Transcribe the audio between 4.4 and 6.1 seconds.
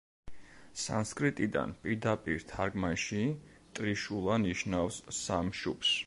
ნიშნავს „სამ შუბს“.